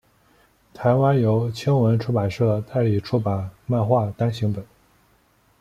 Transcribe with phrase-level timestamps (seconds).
[0.73, 4.65] 台湾由青文出版社代理出版漫画单行本。